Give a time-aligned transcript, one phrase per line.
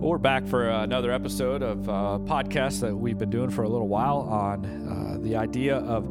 [0.00, 3.68] We're back for another episode of a uh, podcast that we've been doing for a
[3.68, 6.10] little while on uh, the idea of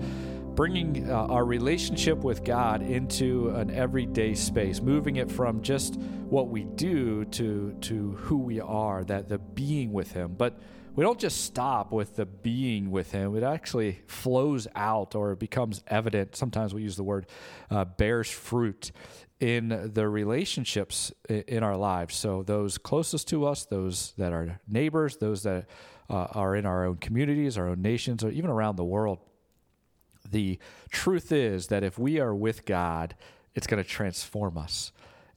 [0.54, 6.50] bringing uh, our relationship with God into an everyday space, moving it from just what
[6.50, 10.36] we do to to who we are, that the being with Him.
[10.38, 10.60] But
[10.96, 13.36] we don't just stop with the being with Him.
[13.36, 16.36] It actually flows out or becomes evident.
[16.36, 17.26] Sometimes we use the word
[17.72, 18.92] uh, bears fruit
[19.40, 22.16] in the relationships in our lives.
[22.16, 25.68] So those closest to us, those that are neighbors, those that
[26.10, 29.20] uh, are in our own communities, our own nations, or even around the world
[30.32, 33.16] the truth is that if we are with God,
[33.56, 34.92] it's going to transform us.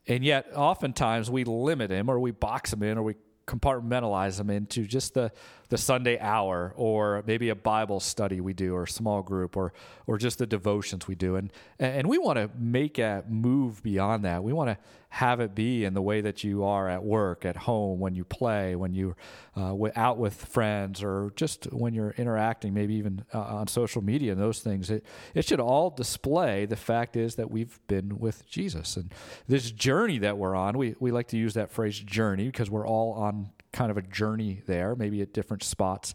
[0.07, 3.15] And yet, oftentimes, we limit him or we box him in or we
[3.47, 5.33] compartmentalize them into just the
[5.69, 9.73] the Sunday hour or maybe a Bible study we do or a small group or
[10.07, 14.25] or just the devotions we do and and we want to make a move beyond
[14.25, 14.43] that.
[14.45, 14.79] We want to
[15.13, 18.25] have it be in the way that you are at work, at home, when you
[18.25, 19.15] play, when you're
[19.55, 24.33] uh, out with friends, or just when you're interacting, maybe even uh, on social media
[24.33, 24.89] and those things.
[24.89, 28.97] It, it should all display the fact is that we've been with Jesus.
[28.97, 29.13] And
[29.47, 32.87] this journey that we're on, we, we like to use that phrase journey because we're
[32.87, 36.15] all on kind of a journey there, maybe at different spots,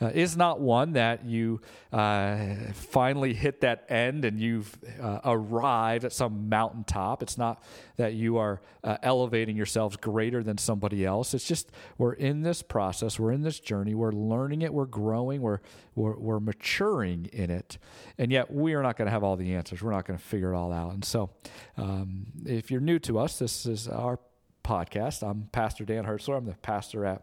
[0.00, 1.60] uh, is not one that you
[1.92, 7.22] uh, finally hit that end and you've uh, arrived at some mountaintop.
[7.22, 7.62] It's not
[7.96, 11.32] that you are uh, elevating yourselves greater than somebody else.
[11.32, 15.40] It's just we're in this process, we're in this journey, we're learning it, we're growing,
[15.40, 15.60] we're,
[15.94, 17.78] we're, we're maturing in it.
[18.18, 19.82] And yet we are not going to have all the answers.
[19.82, 20.92] We're not going to figure it all out.
[20.92, 21.30] And so
[21.76, 24.18] um, if you're new to us, this is our
[24.68, 25.26] podcast.
[25.26, 26.36] I'm Pastor Dan Hertzler.
[26.36, 27.22] I'm the pastor at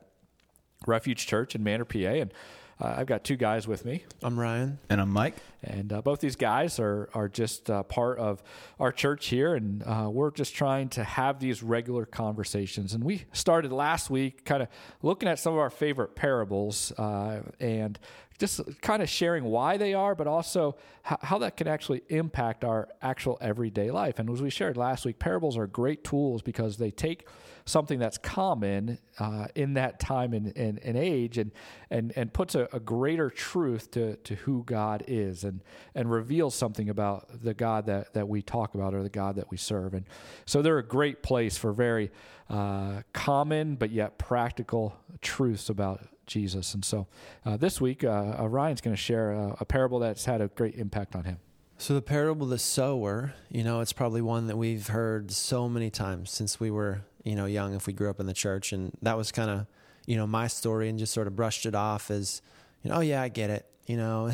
[0.88, 2.34] Refuge Church in Manor, PA, and
[2.82, 4.04] uh, I've got two guys with me.
[4.24, 4.80] I'm Ryan.
[4.90, 5.36] And I'm Mike.
[5.64, 8.44] And uh, both these guys are, are just uh, part of
[8.80, 9.54] our church here.
[9.56, 12.94] And uh, we're just trying to have these regular conversations.
[12.94, 14.68] And we started last week kind of
[15.04, 17.98] looking at some of our favorite parables uh, and
[18.38, 22.66] just kind of sharing why they are, but also how, how, that can actually impact
[22.66, 24.20] our actual everyday life.
[24.20, 27.28] And as we shared last week, parables are great tools because they take
[27.66, 31.52] something that's common uh, in that time and, and, and, age and,
[31.90, 35.64] and, and puts a, a, greater truth to, to who God is and,
[35.96, 39.50] and reveals something about the God that, that we talk about or the God that
[39.50, 39.96] we serve.
[39.96, 40.06] And
[40.46, 42.12] so they're a great place for very
[42.50, 46.74] uh, common but yet practical truths about Jesus.
[46.74, 47.08] And so
[47.46, 50.48] uh, this week, uh, uh Ryan's going to share a, a, parable that's had a
[50.48, 51.40] great impact on him.
[51.78, 55.68] So, the parable of the sower, you know, it's probably one that we've heard so
[55.68, 58.72] many times since we were, you know, young, if we grew up in the church.
[58.72, 59.68] And that was kind of,
[60.06, 62.42] you know, my story and just sort of brushed it off as,
[62.82, 63.66] you know, oh, yeah, I get it.
[63.88, 64.32] You know,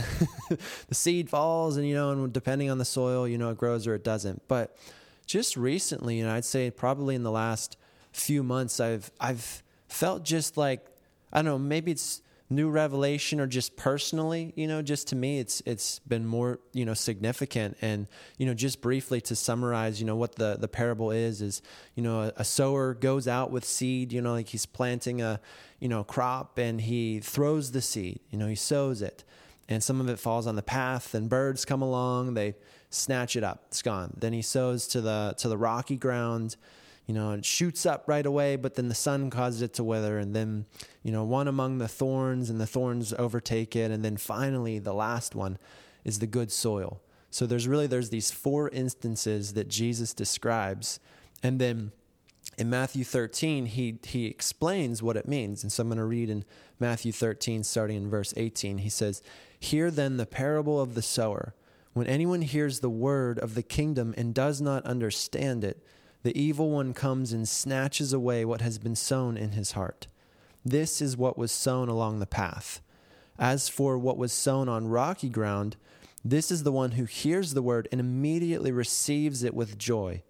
[0.87, 3.87] the seed falls and, you know, and depending on the soil, you know, it grows
[3.87, 4.47] or it doesn't.
[4.47, 4.77] But
[5.25, 7.75] just recently, you know, I'd say probably in the last
[8.11, 10.85] few months, I've, I've felt just like
[11.31, 12.21] I don't know, maybe it's
[12.51, 16.85] new revelation or just personally, you know, just to me it's it's been more, you
[16.85, 21.11] know, significant and you know, just briefly to summarize, you know, what the the parable
[21.11, 21.61] is is,
[21.95, 25.39] you know, a, a sower goes out with seed, you know, like he's planting a,
[25.79, 29.23] you know, crop and he throws the seed, you know, he sows it.
[29.69, 32.55] And some of it falls on the path and birds come along, they
[32.89, 33.63] snatch it up.
[33.69, 34.13] It's gone.
[34.17, 36.57] Then he sows to the to the rocky ground
[37.07, 40.17] you know, it shoots up right away, but then the sun causes it to wither.
[40.17, 40.65] And then,
[41.03, 43.91] you know, one among the thorns, and the thorns overtake it.
[43.91, 45.57] And then finally, the last one
[46.03, 47.01] is the good soil.
[47.31, 50.99] So there's really there's these four instances that Jesus describes,
[51.41, 51.93] and then
[52.57, 55.63] in Matthew 13 he he explains what it means.
[55.63, 56.43] And so I'm going to read in
[56.77, 58.79] Matthew 13 starting in verse 18.
[58.79, 59.21] He says,
[59.57, 61.55] "Hear then the parable of the sower.
[61.93, 65.81] When anyone hears the word of the kingdom and does not understand it,
[66.23, 70.07] the evil one comes and snatches away what has been sown in his heart.
[70.63, 72.81] This is what was sown along the path.
[73.39, 75.77] As for what was sown on rocky ground,
[76.23, 80.21] this is the one who hears the word and immediately receives it with joy,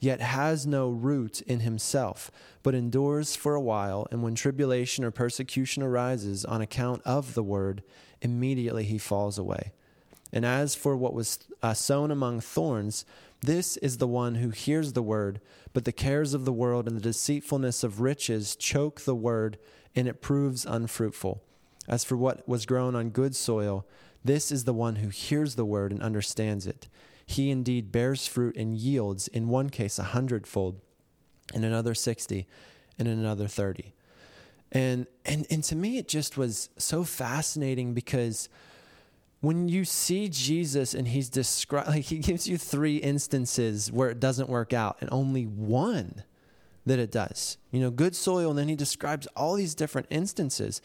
[0.00, 2.32] yet has no root in himself,
[2.64, 7.42] but endures for a while, and when tribulation or persecution arises on account of the
[7.44, 7.84] word,
[8.20, 9.72] immediately he falls away.
[10.32, 13.04] And as for what was uh, sown among thorns,
[13.40, 15.40] this is the one who hears the word,
[15.72, 19.58] but the cares of the world and the deceitfulness of riches choke the word,
[19.94, 21.42] and it proves unfruitful.
[21.86, 23.86] As for what was grown on good soil,
[24.24, 26.88] this is the one who hears the word and understands it.
[27.24, 30.80] He indeed bears fruit and yields, in one case a hundredfold,
[31.54, 32.46] in another sixty,
[32.98, 33.94] and in another thirty.
[34.72, 38.48] And and and to me it just was so fascinating because
[39.40, 44.18] when you see Jesus and he's described, like he gives you three instances where it
[44.18, 46.24] doesn't work out, and only one
[46.86, 47.58] that it does.
[47.70, 50.80] You know, good soil, and then he describes all these different instances.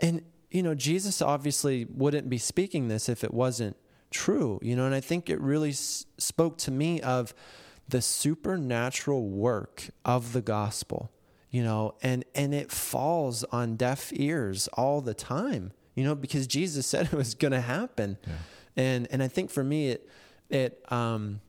[0.00, 3.76] And, you know, Jesus obviously wouldn't be speaking this if it wasn't
[4.10, 7.34] true, you know, and I think it really s- spoke to me of
[7.88, 11.10] the supernatural work of the gospel,
[11.50, 16.46] you know, and, and it falls on deaf ears all the time, you know, because
[16.46, 18.18] Jesus said it was going to happen.
[18.24, 18.32] Yeah.
[18.76, 20.08] And, and I think for me, it,
[20.48, 21.40] it, um,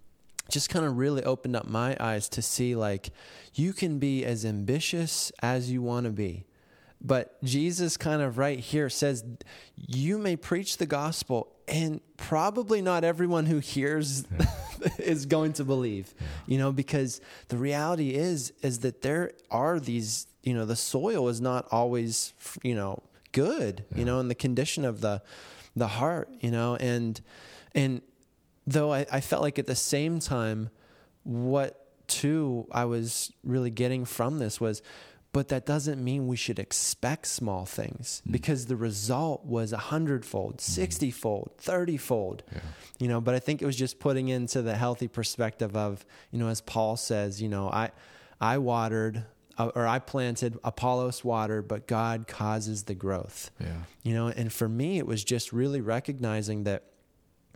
[0.49, 3.09] just kind of really opened up my eyes to see like
[3.53, 6.45] you can be as ambitious as you want to be.
[6.99, 9.23] But Jesus kind of right here says
[9.75, 14.45] you may preach the gospel and probably not everyone who hears yeah.
[14.99, 16.15] is going to believe.
[16.17, 16.27] Yeah.
[16.47, 21.27] You know, because the reality is is that there are these, you know, the soil
[21.27, 22.33] is not always,
[22.63, 23.99] you know, good, yeah.
[23.99, 25.21] you know, and the condition of the
[25.75, 27.21] the heart, you know, and
[27.73, 28.01] and
[28.65, 30.69] though I, I felt like at the same time,
[31.23, 34.81] what too I was really getting from this was,
[35.33, 38.31] but that doesn't mean we should expect small things mm.
[38.31, 40.71] because the result was a hundredfold, mm-hmm.
[40.71, 42.41] sixtyfold, thirtyfold.
[42.51, 42.59] Yeah.
[42.99, 46.39] You know, but I think it was just putting into the healthy perspective of, you
[46.39, 47.91] know, as Paul says, you know, I
[48.41, 49.25] I watered
[49.57, 53.49] Uh, or I planted, Apollos watered, but God causes the growth.
[53.59, 53.83] Yeah.
[54.03, 56.83] You know, and for me, it was just really recognizing that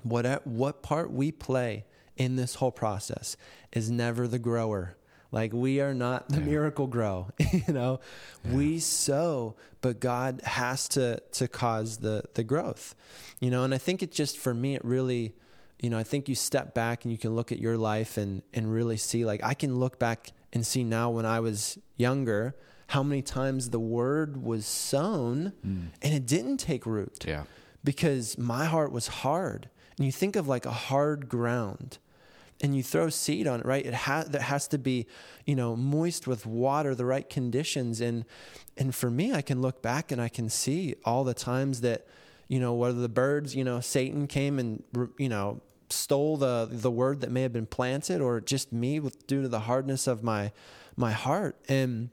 [0.04, 1.86] what, what part we play
[2.18, 3.38] in this whole process
[3.72, 4.96] is never the grower.
[5.32, 6.46] Like we are not the yeah.
[6.46, 8.00] Miracle-Gro, you know.
[8.44, 8.54] Yeah.
[8.54, 12.96] We sow, but God has to to cause the the growth.
[13.40, 15.34] You know, and I think it just for me it really
[15.80, 18.44] you know, I think you step back and you can look at your life and
[18.54, 22.56] and really see like I can look back and see now when I was younger
[22.88, 25.88] how many times the word was sown mm.
[26.02, 27.24] and it didn't take root.
[27.26, 27.44] Yeah.
[27.84, 32.00] Because my heart was hard and you think of like a hard ground
[32.62, 33.86] and you throw seed on it, right?
[33.86, 35.08] It has that has to be,
[35.46, 38.02] you know, moist with water, the right conditions.
[38.02, 38.26] And
[38.78, 42.08] and for me, I can look back and I can see all the times that,
[42.48, 44.84] you know, whether the birds, you know, Satan came and
[45.18, 45.62] you know
[45.92, 49.48] stole the the word that may have been planted, or just me with due to
[49.48, 50.52] the hardness of my
[50.96, 51.58] my heart.
[51.68, 52.10] And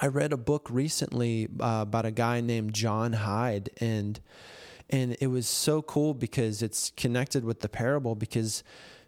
[0.00, 4.20] I read a book recently uh, about a guy named John Hyde, and
[4.88, 8.62] and it was so cool because it's connected with the parable because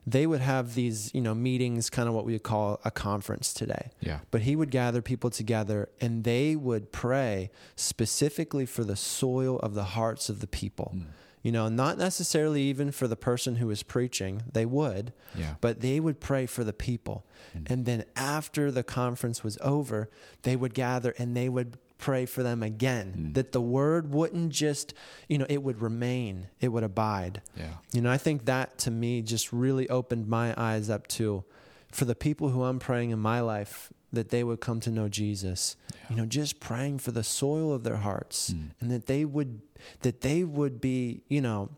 [0.06, 3.52] they would have these you know meetings kind of what we would call a conference
[3.52, 8.96] today yeah but he would gather people together and they would pray specifically for the
[8.96, 11.04] soil of the hearts of the people mm.
[11.42, 15.54] You know not necessarily even for the person who was preaching they would yeah.
[15.60, 17.68] but they would pray for the people mm.
[17.70, 20.08] and then after the conference was over
[20.42, 23.34] they would gather and they would pray for them again mm.
[23.34, 24.94] that the word wouldn't just
[25.28, 28.90] you know it would remain it would abide yeah you know i think that to
[28.90, 31.44] me just really opened my eyes up to
[31.90, 35.08] for the people who i'm praying in my life that they would come to know
[35.08, 36.00] jesus yeah.
[36.10, 38.70] you know just praying for the soil of their hearts mm.
[38.80, 39.60] and that they would
[40.02, 41.68] that they would be you know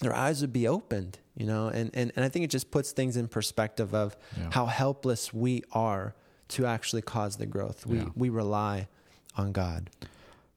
[0.00, 2.92] their eyes would be opened you know and and, and i think it just puts
[2.92, 4.48] things in perspective of yeah.
[4.52, 6.14] how helpless we are
[6.46, 8.08] to actually cause the growth we yeah.
[8.14, 8.88] we rely
[9.36, 9.90] on God.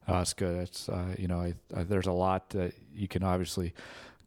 [0.06, 0.56] Oh, that's good.
[0.56, 3.74] It's uh, you know, I, I, there's a lot that you can obviously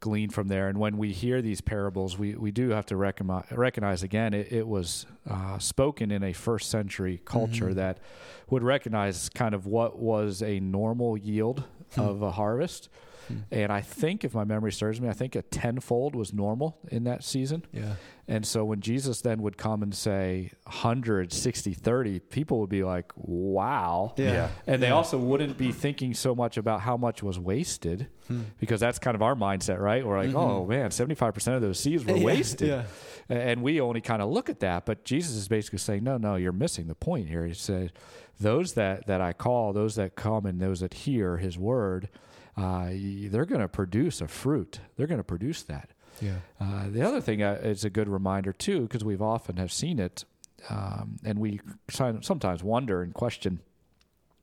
[0.02, 0.68] glean from there.
[0.68, 4.52] And when we hear these parables, we, we do have to recognize, recognize again, it,
[4.52, 7.76] it was uh, spoken in a first century culture mm-hmm.
[7.76, 7.98] that
[8.50, 12.00] would recognize kind of what was a normal yield hmm.
[12.00, 12.90] of a harvest
[13.28, 13.38] Hmm.
[13.50, 17.04] And I think, if my memory serves me, I think a tenfold was normal in
[17.04, 17.64] that season.
[17.72, 17.94] Yeah.
[18.28, 22.84] And so when Jesus then would come and say 100, 60, 30, people would be
[22.84, 24.14] like, wow.
[24.16, 24.32] Yeah.
[24.32, 24.48] yeah.
[24.66, 24.94] And they yeah.
[24.94, 28.42] also wouldn't be thinking so much about how much was wasted hmm.
[28.58, 30.06] because that's kind of our mindset, right?
[30.06, 30.36] We're like, mm-hmm.
[30.36, 32.24] oh man, 75% of those seeds were yeah.
[32.24, 32.68] wasted.
[32.68, 32.84] Yeah.
[33.28, 34.86] And we only kind of look at that.
[34.86, 37.46] But Jesus is basically saying, no, no, you're missing the point here.
[37.46, 37.92] He said,
[38.40, 42.08] those that, that I call, those that come and those that hear his word,
[42.56, 44.80] uh, they're going to produce a fruit.
[44.96, 45.90] They're going to produce that.
[46.20, 46.36] Yeah.
[46.60, 49.98] Uh, the other thing uh, is a good reminder too, because we've often have seen
[49.98, 50.24] it,
[50.68, 53.60] um, and we sometimes wonder and question.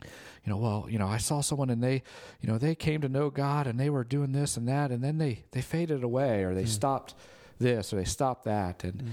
[0.01, 2.01] You know, well, you know, I saw someone and they,
[2.41, 5.03] you know, they came to know God and they were doing this and that, and
[5.03, 6.67] then they they faded away or they mm.
[6.67, 7.13] stopped
[7.59, 9.09] this or they stopped that, and mm.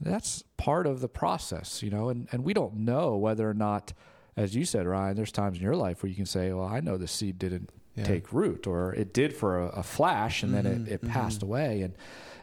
[0.00, 3.92] that's part of the process, you know, and and we don't know whether or not
[4.36, 6.80] as you said, Ryan, there's times in your life where you can say, well, I
[6.80, 8.04] know the seed didn't yeah.
[8.04, 11.00] take root, or it did for a, a flash and mm-hmm, then it, mm-hmm, it
[11.02, 11.12] mm-hmm.
[11.12, 11.82] passed away.
[11.82, 11.94] And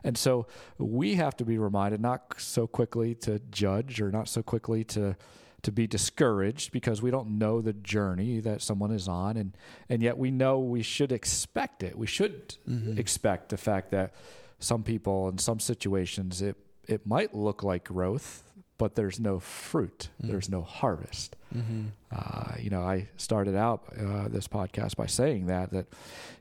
[0.03, 4.43] and so we have to be reminded not so quickly to judge or not so
[4.43, 5.15] quickly to
[5.61, 9.55] to be discouraged because we don't know the journey that someone is on and
[9.89, 11.97] and yet we know we should expect it.
[11.97, 12.97] We should mm-hmm.
[12.97, 14.13] expect the fact that
[14.59, 16.57] some people in some situations it
[16.87, 18.43] it might look like growth
[18.77, 20.09] but there's no fruit.
[20.21, 20.29] Mm.
[20.29, 21.35] There's no harvest.
[21.55, 21.85] Mm-hmm.
[22.11, 25.87] Uh, you know, I started out uh, this podcast by saying that that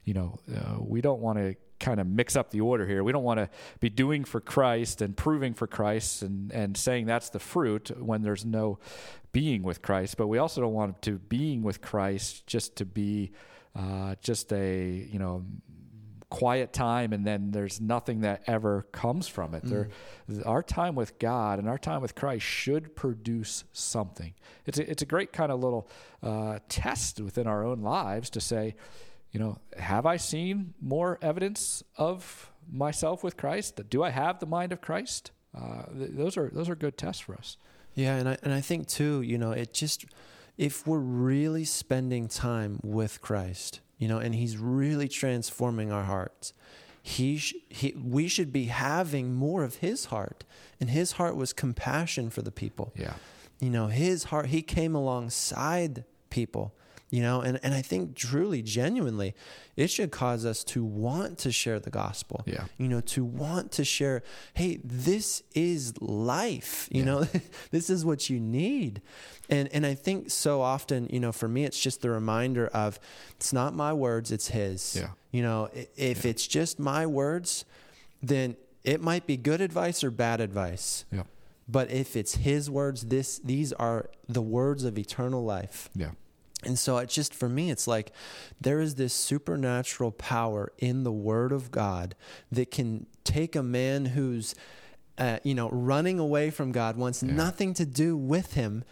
[0.03, 3.03] you know uh, we don't want to kind of mix up the order here.
[3.03, 3.49] We don't want to
[3.79, 8.21] be doing for Christ and proving for Christ and and saying that's the fruit when
[8.21, 8.79] there's no
[9.31, 10.17] being with Christ.
[10.17, 13.31] But we also don't want to being with Christ just to be
[13.75, 15.45] uh, just a you know
[16.33, 19.63] quiet time and then there's nothing that ever comes from it.
[19.63, 19.69] Mm.
[19.69, 19.89] There,
[20.47, 24.33] our time with God and our time with Christ should produce something.
[24.65, 25.87] It's a, it's a great kind of little
[26.23, 28.73] uh, test within our own lives to say,
[29.31, 33.79] you know, have I seen more evidence of myself with Christ?
[33.91, 35.29] Do I have the mind of Christ?
[35.55, 37.57] Uh, th- those are those are good tests for us.
[37.93, 40.05] Yeah, and I and I think too, you know, it just
[40.57, 46.51] if we're really spending time with Christ, you know, and He's really transforming our hearts.
[47.01, 50.43] He, sh- he, we should be having more of His heart,
[50.79, 52.91] and His heart was compassion for the people.
[52.97, 53.13] Yeah,
[53.61, 54.47] you know, His heart.
[54.47, 56.75] He came alongside people
[57.13, 59.35] you know and, and i think truly genuinely
[59.75, 62.43] it should cause us to want to share the gospel.
[62.45, 62.65] Yeah.
[62.77, 67.05] You know to want to share hey this is life you yeah.
[67.05, 67.27] know
[67.71, 69.01] this is what you need.
[69.49, 72.99] And and i think so often you know for me it's just the reminder of
[73.35, 74.95] it's not my words it's his.
[74.95, 75.09] Yeah.
[75.31, 76.31] You know if yeah.
[76.31, 77.65] it's just my words
[78.21, 81.05] then it might be good advice or bad advice.
[81.11, 81.23] Yeah.
[81.67, 85.89] But if it's his words this these are the words of eternal life.
[85.95, 86.11] Yeah
[86.65, 88.11] and so it's just for me, it's like
[88.59, 92.15] there is this supernatural power in the Word of God
[92.51, 94.55] that can take a man who's,
[95.17, 97.33] uh, you know, running away from God, wants yeah.
[97.33, 98.83] nothing to do with Him,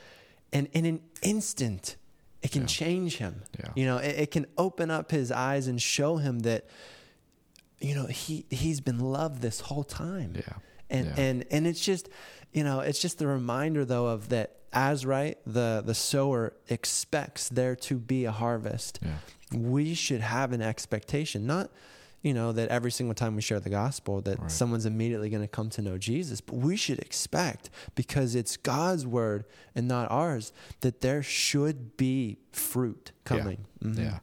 [0.53, 1.95] and in an instant,
[2.41, 2.67] it can yeah.
[2.67, 3.43] change him.
[3.59, 3.69] Yeah.
[3.75, 6.65] You know, it, it can open up his eyes and show him that,
[7.79, 10.33] you know, he he's been loved this whole time.
[10.35, 10.53] Yeah.
[10.89, 11.23] And yeah.
[11.23, 12.09] and and it's just,
[12.51, 17.49] you know, it's just the reminder though of that as right the the sower expects
[17.49, 19.57] there to be a harvest yeah.
[19.57, 21.69] we should have an expectation not
[22.21, 24.51] you know that every single time we share the gospel that right.
[24.51, 29.05] someone's immediately going to come to know jesus but we should expect because it's god's
[29.05, 34.03] word and not ours that there should be fruit coming yeah, mm-hmm.
[34.03, 34.19] yeah.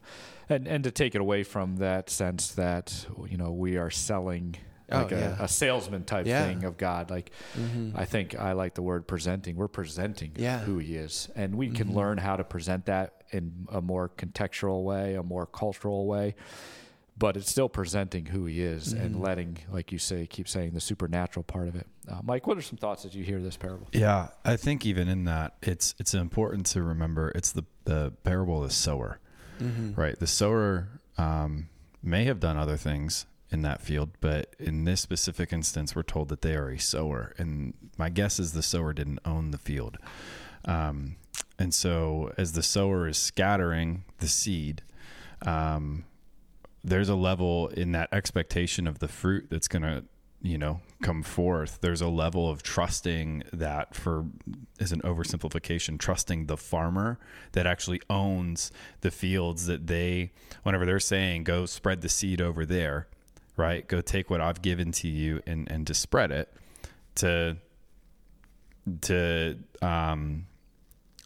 [0.47, 4.55] and and to take it away from that sense that you know we are selling
[4.91, 5.35] like oh, yeah.
[5.39, 6.45] a, a, salesman type yeah.
[6.45, 7.09] thing of God.
[7.09, 7.91] Like mm-hmm.
[7.95, 9.55] I think I like the word presenting.
[9.55, 10.59] We're presenting yeah.
[10.59, 11.97] who He is, and we can mm-hmm.
[11.97, 16.35] learn how to present that in a more contextual way, a more cultural way.
[17.17, 19.05] But it's still presenting who He is mm-hmm.
[19.05, 21.85] and letting, like you say, keep saying the supernatural part of it.
[22.07, 23.87] Uh, Mike, what are some thoughts as you hear this parable?
[23.91, 28.63] Yeah, I think even in that, it's it's important to remember it's the the parable
[28.63, 29.19] of the sower,
[29.61, 29.99] mm-hmm.
[29.99, 30.17] right?
[30.17, 31.67] The sower um,
[32.01, 36.29] may have done other things in that field, but in this specific instance, we're told
[36.29, 39.97] that they are a sower, and my guess is the sower didn't own the field.
[40.65, 41.15] Um,
[41.57, 44.83] and so, as the sower is scattering the seed,
[45.45, 46.05] um,
[46.83, 50.03] there's a level in that expectation of the fruit that's going to
[50.41, 54.25] you know come forth there's a level of trusting that for
[54.79, 57.19] as an oversimplification trusting the farmer
[57.51, 60.31] that actually owns the fields that they
[60.63, 63.07] whenever they're saying go spread the seed over there
[63.59, 63.87] right?
[63.87, 66.51] Go take what I've given to you and and to spread it
[67.15, 67.57] to
[69.01, 70.47] to um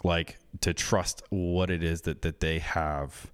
[0.04, 3.32] like to trust what it is that that they have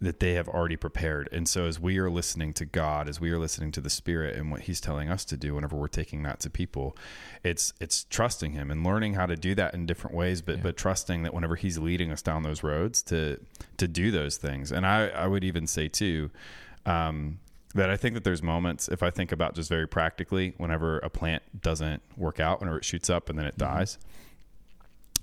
[0.00, 1.28] that they have already prepared.
[1.32, 4.36] And so as we are listening to God, as we are listening to the Spirit
[4.36, 6.96] and what He's telling us to do whenever we're taking that to people,
[7.42, 10.62] it's it's trusting Him and learning how to do that in different ways, but yeah.
[10.62, 13.40] but trusting that whenever He's leading us down those roads to
[13.78, 14.70] to do those things.
[14.70, 16.30] And I, I would even say too,
[16.86, 17.38] um,
[17.74, 21.10] that I think that there's moments, if I think about just very practically, whenever a
[21.10, 23.74] plant doesn't work out, whenever it shoots up and then it mm-hmm.
[23.76, 23.98] dies,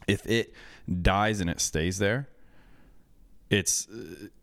[0.08, 0.54] if it
[1.02, 2.28] dies and it stays there,
[3.50, 3.88] it's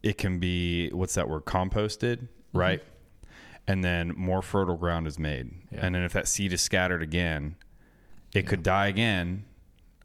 [0.03, 2.59] it can be what's that word composted, mm-hmm.
[2.59, 2.83] right?
[3.67, 5.81] And then more fertile ground is made, yeah.
[5.83, 7.57] and then if that seed is scattered again,
[8.33, 8.49] it yeah.
[8.49, 9.45] could die again,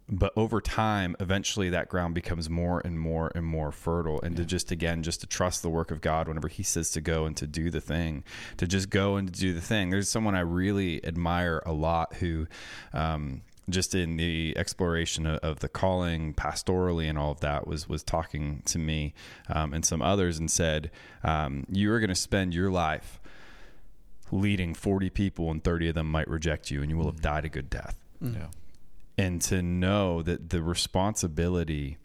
[0.09, 4.21] but over time eventually that ground becomes more and more and more fertile.
[4.21, 4.43] And yeah.
[4.43, 7.25] to just again just to trust the work of god whenever he says to go
[7.25, 8.23] and to do the thing
[8.57, 9.89] to just go and to do the thing.
[9.89, 12.47] There's someone i really admire a lot who
[12.93, 17.87] um, just in the exploration of, of, the calling pastorally and all of that was
[17.87, 19.13] was talking to me
[19.47, 20.91] um, and some others and said
[21.23, 23.21] um, you are going to spend your life
[24.31, 27.21] leading 40 people and 30 of them might reject you and you will have mm.
[27.21, 27.95] died a good death.
[28.19, 28.47] Yeah
[29.17, 31.97] and to know that the responsibility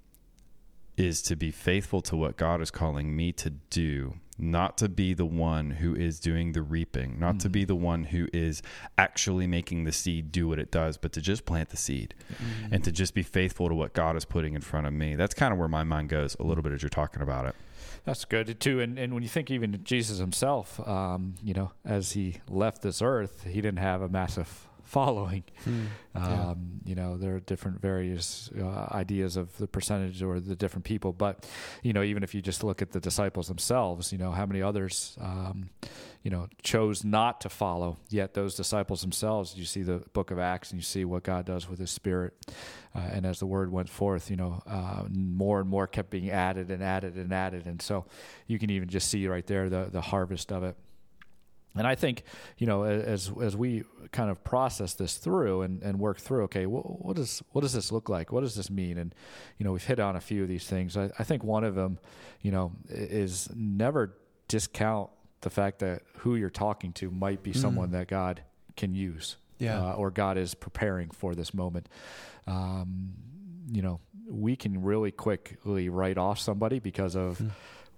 [0.96, 5.14] is to be faithful to what God is calling me to do not to be
[5.14, 7.38] the one who is doing the reaping, not mm-hmm.
[7.38, 8.62] to be the one who is
[8.96, 12.72] actually making the seed do what it does, but to just plant the seed mm-hmm.
[12.72, 15.16] and to just be faithful to what God is putting in front of me.
[15.16, 17.56] That's kind of where my mind goes a little bit as you're talking about it.
[18.04, 18.80] That's good too.
[18.80, 23.02] And and when you think even Jesus himself, um, you know, as he left this
[23.02, 25.44] earth, he didn't have a massive following.
[25.64, 25.86] Hmm.
[26.14, 30.84] Um, You know, there are different various uh, ideas of the percentage or the different
[30.84, 31.46] people, but
[31.82, 34.62] you know, even if you just look at the disciples themselves, you know, how many
[34.62, 35.68] others, um,
[36.22, 37.98] you know, chose not to follow.
[38.08, 41.44] Yet those disciples themselves, you see the Book of Acts, and you see what God
[41.44, 42.32] does with His Spirit,
[42.94, 46.30] uh, and as the word went forth, you know, uh, more and more kept being
[46.30, 48.06] added and added and added, and so
[48.46, 50.76] you can even just see right there the the harvest of it.
[51.78, 52.24] And I think,
[52.58, 56.66] you know, as as we kind of process this through and, and work through, okay,
[56.66, 58.32] what, what does what does this look like?
[58.32, 58.98] What does this mean?
[58.98, 59.14] And
[59.58, 60.96] you know, we've hit on a few of these things.
[60.96, 61.98] I, I think one of them,
[62.42, 64.14] you know, is never
[64.48, 67.56] discount the fact that who you're talking to might be mm.
[67.56, 68.42] someone that God
[68.76, 71.88] can use, yeah, uh, or God is preparing for this moment.
[72.46, 73.14] Um,
[73.70, 77.38] you know, we can really quickly write off somebody because of.
[77.38, 77.50] Mm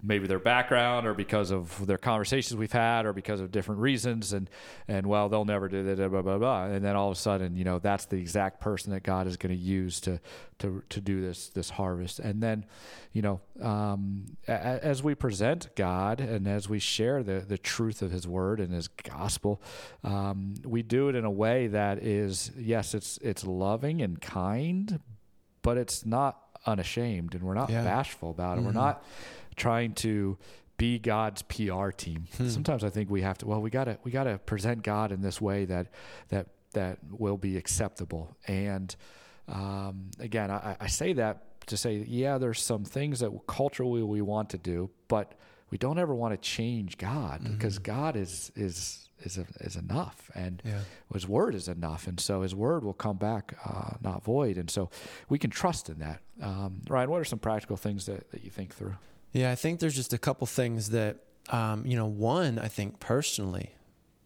[0.02, 4.33] maybe their background or because of their conversations we've had or because of different reasons
[4.33, 4.49] and
[4.88, 7.57] and well they'll never do that blah blah blah and then all of a sudden
[7.57, 10.21] you know that's the exact person that God is going to use to
[10.59, 12.64] to to do this this harvest and then
[13.12, 18.02] you know um, a, as we present God and as we share the the truth
[18.02, 19.61] of His Word and His gospel
[20.04, 25.00] um, we do it in a way that is yes it's it's loving and kind
[25.62, 27.83] but it's not unashamed and we're not yeah.
[27.83, 28.66] bashful about it mm-hmm.
[28.66, 29.02] we're not
[29.61, 30.38] trying to
[30.79, 32.26] be God's PR team.
[32.38, 32.49] Hmm.
[32.49, 33.47] Sometimes I think we have to.
[33.47, 35.88] Well, we gotta we gotta present God in this way that
[36.31, 38.35] that that will be acceptable.
[38.47, 38.97] And
[39.47, 44.23] um, again, I, I, say that to say, yeah, there's some things that culturally we
[44.23, 45.35] want to do, but
[45.71, 47.55] we don't ever want to change God mm-hmm.
[47.55, 50.81] because God is is is is enough, and yeah.
[51.12, 54.71] His word is enough, and so His word will come back uh, not void, and
[54.71, 54.88] so
[55.29, 56.21] we can trust in that.
[56.40, 58.95] Um, Ryan, what are some practical things that, that you think through?
[59.32, 61.19] Yeah, I think there's just a couple things that,
[61.50, 63.75] um, you know, one, I think personally,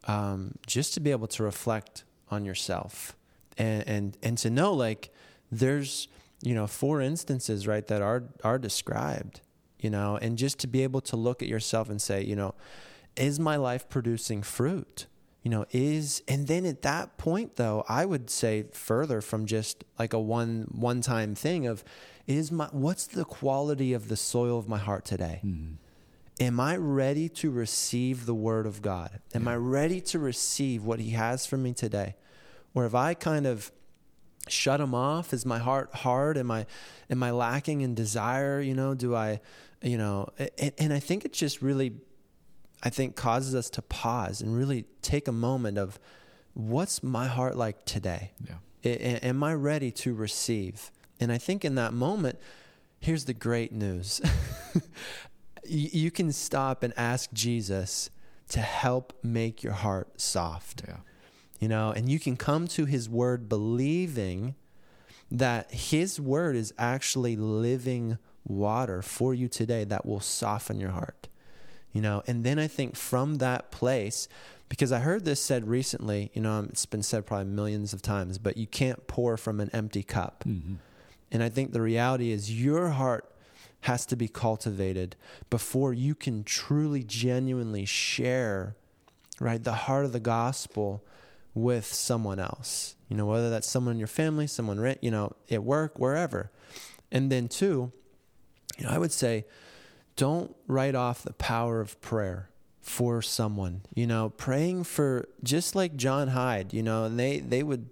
[0.07, 3.15] um, just to be able to reflect on yourself
[3.57, 5.13] and, and, and to know like
[5.51, 6.07] there's,
[6.41, 9.41] you know, four instances, right, that are, are described,
[9.79, 12.55] you know, and just to be able to look at yourself and say, you know,
[13.15, 15.05] is my life producing fruit?
[15.45, 19.83] You know, is, and then at that point though, I would say further from just
[19.99, 21.83] like a one, one time thing of,
[22.25, 25.41] is my what's the quality of the soil of my heart today?
[25.45, 25.73] Mm-hmm.
[26.39, 29.19] Am I ready to receive the word of God?
[29.35, 29.51] Am yeah.
[29.51, 32.15] I ready to receive what he has for me today?
[32.73, 33.71] Or have I kind of
[34.47, 35.31] shut him off?
[35.31, 36.39] Is my heart hard?
[36.39, 36.65] Am I
[37.07, 38.59] am I lacking in desire?
[38.61, 39.41] You know, do I,
[39.83, 40.27] you know,
[40.57, 41.93] and, and I think it just really
[42.85, 45.99] I think causes us to pause and really take a moment of
[46.53, 48.31] what's my heart like today?
[48.47, 48.55] Yeah.
[48.85, 48.89] I,
[49.27, 50.91] am I ready to receive?
[51.19, 52.37] And I think in that moment,
[52.99, 54.21] here's the great news
[55.65, 58.11] you can stop and ask Jesus
[58.49, 60.83] to help make your heart soft.
[60.87, 60.97] Yeah.
[61.59, 64.53] You know, and you can come to his word believing
[65.31, 71.29] that his word is actually living water for you today that will soften your heart.
[71.95, 74.27] You know, and then I think from that place,
[74.67, 78.37] because I heard this said recently, you know, it's been said probably millions of times,
[78.37, 80.43] but you can't pour from an empty cup.
[80.45, 80.73] Mm-hmm.
[81.31, 83.33] And I think the reality is your heart
[83.83, 85.15] has to be cultivated
[85.49, 88.75] before you can truly, genuinely share,
[89.39, 91.01] right, the heart of the gospel
[91.53, 92.97] with someone else.
[93.07, 96.51] You know, whether that's someone in your family, someone, you know, at work, wherever.
[97.09, 97.93] And then, two,
[98.77, 99.45] you know, I would say,
[100.15, 102.49] don't write off the power of prayer
[102.81, 103.81] for someone.
[103.95, 107.89] You know, praying for just like John Hyde, you know, and they they would,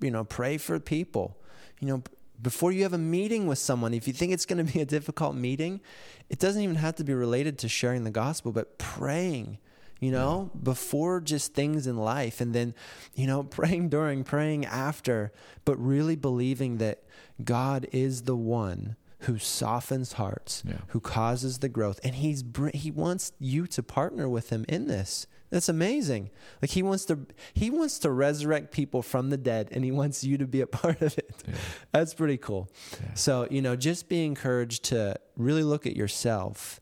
[0.00, 1.36] you know, pray for people.
[1.80, 2.02] You know,
[2.40, 4.86] before you have a meeting with someone, if you think it's going to be a
[4.86, 5.80] difficult meeting,
[6.28, 9.58] it doesn't even have to be related to sharing the gospel, but praying,
[10.00, 10.60] you know, yeah.
[10.62, 12.40] before just things in life.
[12.40, 12.74] And then,
[13.14, 15.32] you know, praying during, praying after,
[15.64, 17.02] but really believing that
[17.42, 20.78] God is the one who softens hearts, yeah.
[20.88, 22.00] who causes the growth.
[22.04, 25.26] And he's, he wants you to partner with him in this.
[25.50, 26.30] That's amazing.
[26.60, 27.20] Like he wants to
[27.54, 30.66] he wants to resurrect people from the dead and he wants you to be a
[30.66, 31.42] part of it.
[31.46, 31.54] Yeah.
[31.92, 32.68] That's pretty cool.
[33.00, 33.14] Yeah.
[33.14, 36.80] So, you know, just be encouraged to really look at yourself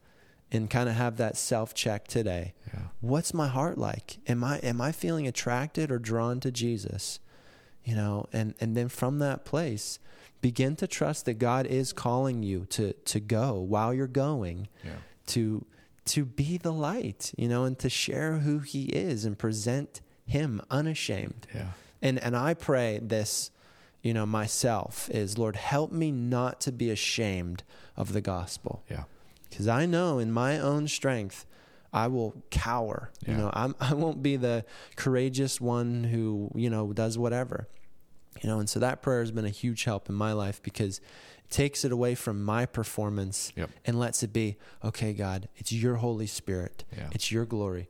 [0.51, 2.55] and kind of have that self check today.
[2.73, 2.81] Yeah.
[3.01, 4.18] What's my heart like?
[4.27, 7.20] Am I am I feeling attracted or drawn to Jesus?
[7.85, 9.99] You know, and and then from that place,
[10.40, 14.68] begin to trust that God is calling you to to go while you're going.
[15.29, 15.64] To
[16.07, 20.61] to be the light, you know, and to share who he is and present him
[20.70, 21.47] unashamed.
[21.55, 21.68] Yeah.
[22.03, 23.51] And and I pray this,
[24.03, 27.62] you know, myself is Lord, help me not to be ashamed
[27.97, 28.83] of the gospel.
[28.90, 29.05] Yeah.
[29.49, 31.47] Because I know in my own strength,
[31.95, 33.11] I will cower.
[33.25, 33.31] Yeah.
[33.31, 34.65] You know, I'm, I won't be the
[34.97, 37.69] courageous one who, you know, does whatever.
[38.43, 40.99] You know, and so that prayer has been a huge help in my life because
[40.99, 43.71] it takes it away from my performance Yep.
[43.87, 46.85] and lets it be, okay, God, it's your Holy Spirit.
[46.95, 47.09] Yeah.
[47.13, 47.89] It's your glory.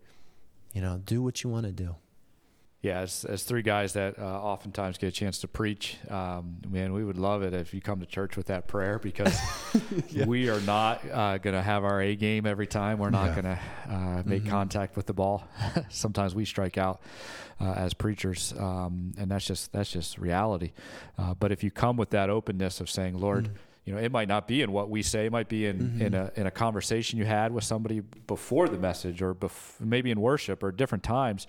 [0.75, 1.97] You know, do what you want to do.
[2.85, 6.93] Yeah, as, as three guys that uh, oftentimes get a chance to preach, um, man,
[6.93, 9.35] we would love it if you come to church with that prayer because
[10.27, 12.99] we are not uh, going to have our A game every time.
[12.99, 13.41] We're not Yeah.
[13.41, 13.61] going to
[13.95, 14.51] uh, make Mhm.
[14.51, 15.45] contact with the ball.
[15.89, 17.01] Sometimes we strike out
[17.59, 20.73] uh, as preachers, um, and that's just that's just reality.
[21.17, 23.51] Uh, but if you come with that openness of saying, "Lord," Mm.
[23.85, 25.27] You know, it might not be in what we say.
[25.27, 28.79] It might be in, in a in a conversation you had with somebody before the
[28.79, 31.47] message, or bef- maybe in worship, or different times.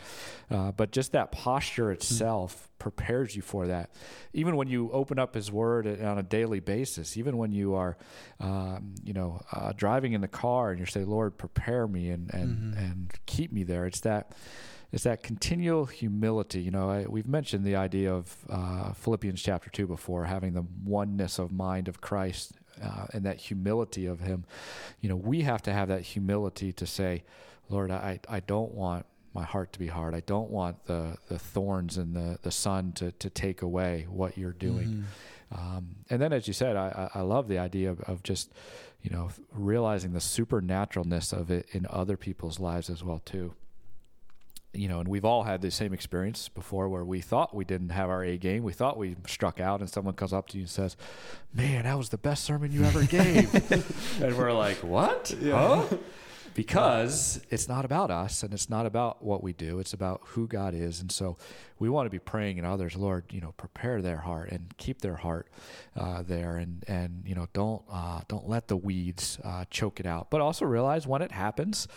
[0.52, 3.90] Uh, but just that posture itself prepares you for that.
[4.34, 7.96] Even when you open up His Word on a daily basis, even when you are,
[8.42, 12.34] um, you know, uh, driving in the car and you say, "Lord, prepare me and
[12.34, 14.34] and and keep me there." It's that.
[14.92, 16.62] It's that continual humility.
[16.62, 20.66] You know, I, we've mentioned the idea of uh, Philippians chapter 2 before, having the
[20.84, 24.46] oneness of mind of Christ uh, and that humility of Him.
[25.02, 27.24] You know, we have to have that humility to say,
[27.70, 30.16] Lord, I, I don't want my heart to be hard.
[30.16, 34.38] I don't want the, the thorns and the, the sun to, to take away what
[34.38, 35.06] you're doing.
[35.52, 38.52] Um, and then, as you said, I, I I love the idea of, of just,
[39.02, 43.54] you know, realizing the supernaturalness of it in other people's lives as well, too
[44.76, 47.90] you know, and we've all had the same experience before where we thought we didn't
[47.90, 48.64] have our A game.
[48.64, 50.98] We thought we struck out, and someone comes up to you and says,
[51.54, 53.72] Man, that was the best sermon you ever gave.
[54.22, 55.34] and we're like, What?
[55.44, 55.86] Huh?
[56.54, 59.80] Because it's not about us and it's not about what we do.
[59.80, 61.02] It's about who God is.
[61.02, 61.36] And so
[61.80, 65.02] we want to be praying in others, Lord, you know, prepare their heart and keep
[65.02, 65.50] their heart
[65.98, 70.06] uh, there and, and, you know, don't, uh, don't let the weeds uh, choke it
[70.06, 70.30] out.
[70.30, 71.90] But also realize when it happens,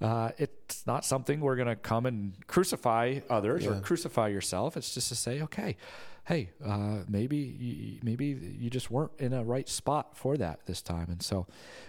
[0.00, 4.76] uh, it's not something we're going to come and crucify others or crucify yourself.
[4.76, 5.76] It's just to say, okay,
[6.24, 8.26] hey, uh, maybe you, maybe
[8.58, 11.08] you just weren't in a right spot for that this time.
[11.10, 11.46] And so,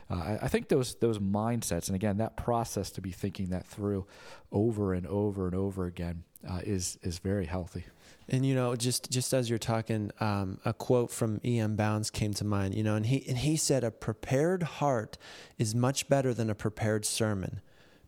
[0.09, 3.65] uh, I, I think those those mindsets, and again, that process to be thinking that
[3.65, 4.07] through
[4.51, 7.85] over and over and over again uh, is is very healthy.
[8.27, 11.75] And you know, just just as you're talking, um, a quote from E.M.
[11.75, 12.75] Bounds came to mind.
[12.75, 15.17] You know, and he and he said, "A prepared heart
[15.57, 17.61] is much better than a prepared sermon,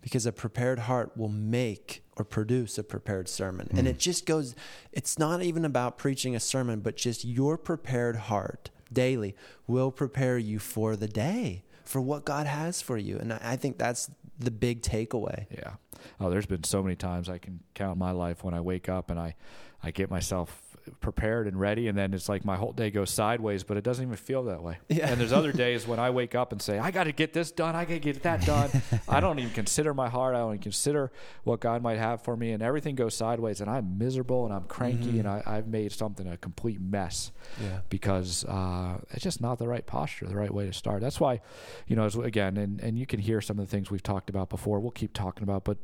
[0.03, 3.87] because a prepared heart will make or produce a prepared sermon." And hmm.
[3.87, 4.53] it just goes.
[4.91, 9.35] It's not even about preaching a sermon, but just your prepared heart daily
[9.65, 13.17] will prepare you for the day, for what God has for you.
[13.17, 15.47] And I, I think that's the big takeaway.
[15.49, 15.73] Yeah.
[16.19, 19.09] Oh, there's been so many times I can count my life when I wake up
[19.09, 19.35] and I,
[19.81, 23.63] I get myself prepared and ready, and then it's like my whole day goes sideways,
[23.63, 24.77] but it doesn't even feel that way.
[24.89, 25.09] Yeah.
[25.09, 27.51] And there's other days when I wake up and say, I got to get this
[27.51, 28.69] done, I got to get that done.
[29.07, 31.11] I don't even consider my heart, I don't even consider
[31.43, 34.63] what God might have for me, and everything goes sideways, and I'm miserable and I'm
[34.65, 37.79] cranky, and I, I've made something a complete mess Yeah.
[37.89, 41.01] because uh, it's just not the right posture, the right way to start.
[41.01, 41.41] That's why,
[41.87, 44.29] you know, as, again, and, and you can hear some of the things we've talked
[44.29, 44.79] about before.
[44.79, 45.77] We'll keep talking about, but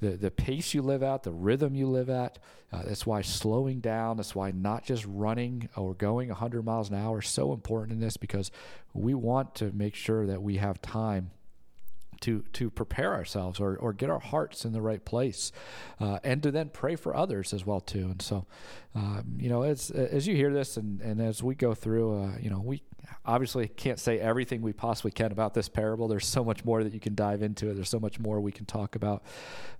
[0.00, 2.38] the the pace you live at, the rhythm you live at.
[2.72, 4.16] Uh, that's why slowing down.
[4.16, 8.00] That's why not just running or going 100 miles an hour is so important in
[8.00, 8.50] this because
[8.94, 11.30] we want to make sure that we have time
[12.20, 15.52] to to prepare ourselves or, or get our hearts in the right place
[16.00, 18.06] uh, and to then pray for others as well too.
[18.06, 18.46] And so
[18.94, 22.32] um, you know as as you hear this and, and as we go through uh,
[22.40, 22.82] you know we
[23.24, 26.08] obviously can't say everything we possibly can about this parable.
[26.08, 27.72] There's so much more that you can dive into.
[27.72, 29.22] There's so much more we can talk about.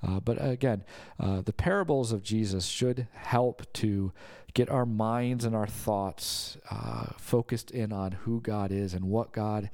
[0.06, 0.84] Uh, but again
[1.18, 4.12] uh, the parables of jesus should help to
[4.56, 9.30] get our minds and our thoughts uh, focused in on who God is and what
[9.30, 9.68] God's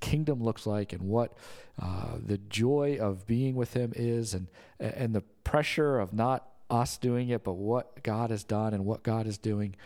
[0.00, 1.38] kingdom looks like and what
[1.80, 4.48] uh, the joy of being with Him is and
[4.80, 9.04] and the pressure of not us doing it, but what God has done and what
[9.04, 9.76] God is doing.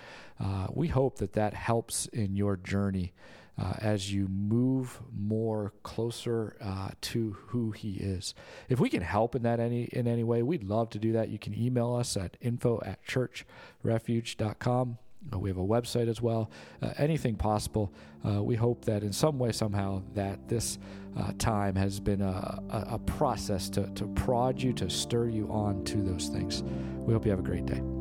[0.41, 3.13] Uh, we hope that that helps in your journey
[3.59, 8.35] uh, as you move more closer uh, to who He is.
[8.68, 11.29] If we can help in that any in any way, we'd love to do that.
[11.29, 14.99] You can email us at info at churchrefuge.com.
[15.33, 16.51] Uh, We have a website as well.
[16.81, 17.92] Uh, anything possible.
[18.25, 20.79] Uh, we hope that in some way, somehow, that this
[21.16, 25.49] uh, time has been a, a, a process to, to prod you, to stir you
[25.51, 26.62] on to those things.
[26.99, 27.98] We hope you have a great day.